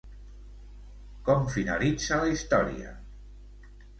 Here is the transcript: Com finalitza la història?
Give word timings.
Com 1.27 1.43
finalitza 1.57 2.19
la 2.23 2.33
història? 2.37 2.95